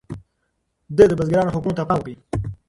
ده 0.95 1.03
د 1.07 1.11
بزګرانو 1.19 1.53
حقونو 1.55 1.77
ته 1.77 1.83
پام 1.89 1.99
وکړ. 2.01 2.13